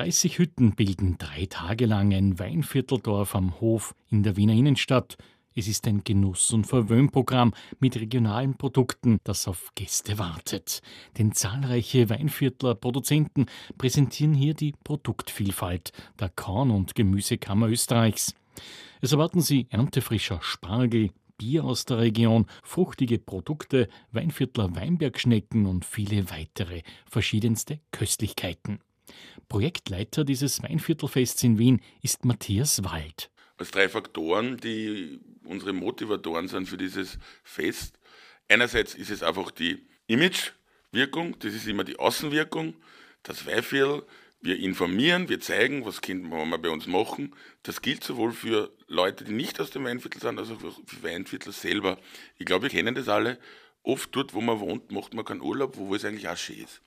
[0.00, 5.18] 30 Hütten bilden drei Tage lang ein Weinvierteldorf am Hof in der Wiener Innenstadt.
[5.54, 10.80] Es ist ein Genuss- und Verwöhnprogramm mit regionalen Produkten, das auf Gäste wartet.
[11.18, 13.44] Denn zahlreiche Weinviertler Produzenten
[13.76, 18.34] präsentieren hier die Produktvielfalt der Korn- und Gemüsekammer Österreichs.
[19.02, 26.30] Es erwarten Sie erntefrischer Spargel, Bier aus der Region, fruchtige Produkte, Weinviertler Weinbergschnecken und viele
[26.30, 28.80] weitere verschiedenste Köstlichkeiten.
[29.48, 33.30] Projektleiter dieses Weinviertelfests in Wien ist Matthias Wald.
[33.58, 37.98] Als drei Faktoren, die unsere Motivatoren sind für dieses Fest.
[38.48, 42.74] Einerseits ist es einfach die Imagewirkung, das ist immer die Außenwirkung.
[43.22, 44.02] Das Weinviertel,
[44.40, 47.34] wir informieren, wir zeigen, was können wir bei uns machen.
[47.62, 51.52] Das gilt sowohl für Leute, die nicht aus dem Weinviertel sind, als auch für Weinviertel
[51.52, 51.98] selber.
[52.38, 53.38] Ich glaube, wir kennen das alle.
[53.82, 56.80] Oft dort, wo man wohnt, macht man keinen Urlaub, wo es eigentlich auch schön ist.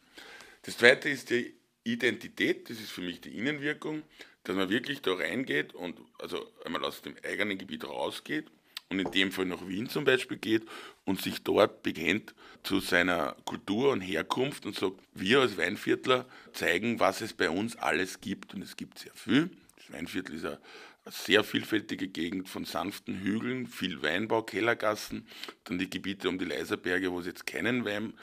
[0.64, 1.54] Das zweite ist die
[1.84, 4.04] Identität, das ist für mich die Innenwirkung,
[4.44, 8.46] dass man wirklich da reingeht und also einmal aus dem eigenen Gebiet rausgeht
[8.90, 10.64] und in dem Fall nach Wien zum Beispiel geht
[11.06, 17.00] und sich dort bekennt zu seiner Kultur und Herkunft und sagt, wir als Weinviertler zeigen,
[17.00, 18.54] was es bei uns alles gibt.
[18.54, 19.50] Und es gibt sehr viel.
[19.78, 20.60] Das Weinviertel ist eine,
[21.06, 25.28] sehr vielfältige Gegend von sanften Hügeln, viel Weinbau, Kellergassen,
[25.66, 28.14] dann die Gebiete um die Leiserberge, wo es jetzt keinen Wein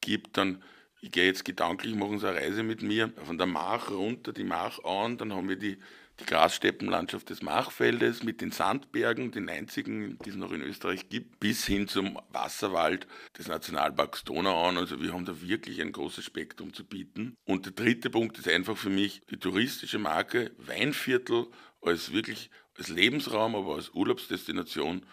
[0.00, 0.62] gibt, dann
[1.00, 4.44] ich gehe jetzt gedanklich, machen Sie eine Reise mit mir von der Mach runter, die
[4.44, 5.78] Machauen, dann haben wir die,
[6.20, 11.40] die Grassteppenlandschaft des Machfeldes mit den Sandbergen, den einzigen, die es noch in Österreich gibt,
[11.40, 13.06] bis hin zum Wasserwald
[13.38, 14.76] des Nationalparks Donauauen.
[14.76, 17.34] Also wir haben da wirklich ein großes Spektrum zu bieten.
[17.44, 21.46] Und der dritte Punkt ist einfach für mich die touristische Marke Weinviertel
[21.80, 25.06] als wirklich als Lebensraum, aber als Urlaubsdestination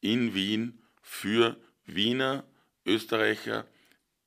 [0.00, 2.44] in Wien für Wiener,
[2.84, 3.66] Österreicher,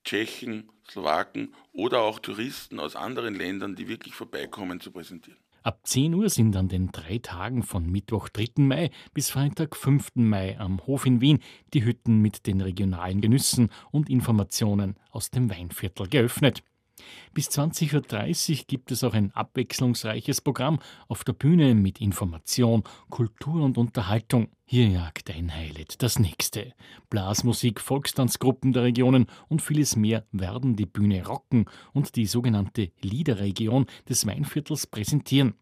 [0.05, 5.39] Tschechen, Slowaken oder auch Touristen aus anderen Ländern, die wirklich vorbeikommen, zu präsentieren.
[5.63, 8.61] Ab 10 Uhr sind an den drei Tagen von Mittwoch 3.
[8.61, 10.09] Mai bis Freitag 5.
[10.13, 11.39] Mai am Hof in Wien
[11.73, 16.61] die Hütten mit den regionalen Genüssen und Informationen aus dem Weinviertel geöffnet.
[17.33, 23.63] Bis 20.30 Uhr gibt es auch ein abwechslungsreiches Programm auf der Bühne mit Information, Kultur
[23.63, 24.49] und Unterhaltung.
[24.67, 26.73] Hier jagt ein Highlight das nächste.
[27.11, 33.85] Blasmusik, Volkstanzgruppen der Regionen und vieles mehr werden die Bühne rocken und die sogenannte Liederregion
[34.09, 35.53] des Weinviertels präsentieren.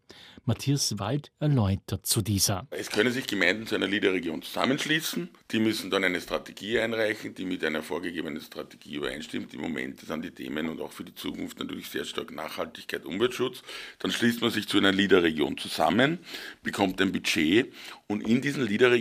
[0.46, 2.66] Matthias Wald erläutert zu dieser.
[2.70, 5.28] Es können sich Gemeinden zu einer Liederregion zusammenschließen.
[5.50, 9.52] Die müssen dann eine Strategie einreichen, die mit einer vorgegebenen Strategie übereinstimmt.
[9.52, 13.62] Im Moment sind die Themen und auch für die Zukunft natürlich sehr stark Nachhaltigkeit, Umweltschutz.
[13.98, 16.20] Dann schließt man sich zu einer Liederregion zusammen,
[16.62, 17.72] bekommt ein Budget
[18.06, 18.93] und in diesen Liederregionen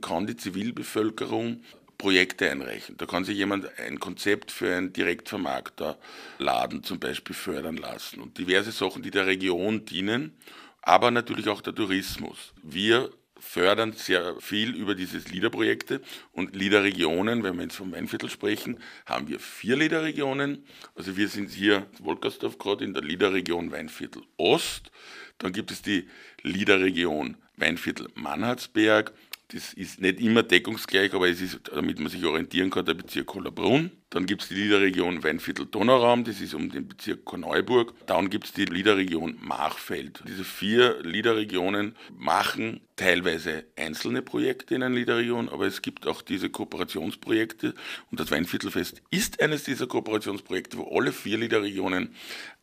[0.00, 1.62] kann die Zivilbevölkerung
[1.98, 2.96] Projekte einreichen.
[2.98, 8.72] Da kann sich jemand ein Konzept für einen Direktvermarkterladen zum Beispiel fördern lassen und diverse
[8.72, 10.36] Sachen, die der Region dienen,
[10.82, 12.52] aber natürlich auch der Tourismus.
[12.62, 16.00] Wir fördern sehr viel über dieses LIDER-Projekte
[16.32, 20.64] und LIDER-Regionen, wenn wir jetzt vom Weinviertel sprechen, haben wir vier LIDER-Regionen.
[20.94, 24.90] Also wir sind hier Wolkersdorf gerade in der LIDER-Region Weinviertel Ost.
[25.38, 26.08] Dann gibt es die
[26.42, 29.12] LIDER-Region Weinviertel Mannhardsberg.
[29.52, 33.32] Das ist nicht immer deckungsgleich, aber es ist, damit man sich orientieren kann, der Bezirk
[33.32, 33.92] Hollerbrunn.
[34.10, 37.94] Dann gibt es die Liederregion Weinviertel-Donauraum, das ist um den Bezirk Korneuburg.
[38.06, 40.20] Dann gibt es die Liederregion Machfeld.
[40.26, 46.50] Diese vier Liederregionen machen teilweise einzelne Projekte in einer Liederregion, aber es gibt auch diese
[46.50, 47.74] Kooperationsprojekte.
[48.10, 52.14] Und das Weinviertelfest ist eines dieser Kooperationsprojekte, wo alle vier Liederregionen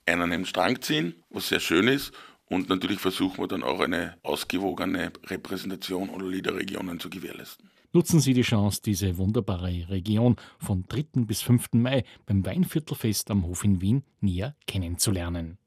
[0.06, 2.12] einen an einem Strang ziehen, was sehr schön ist
[2.54, 7.70] und natürlich versuchen wir dann auch eine ausgewogene Repräsentation aller Liederregionen zu gewährleisten.
[7.94, 11.26] Nutzen Sie die Chance, diese wunderbare Region von 3.
[11.26, 11.74] bis 5.
[11.74, 15.58] Mai beim Weinviertelfest am Hof in Wien näher kennenzulernen.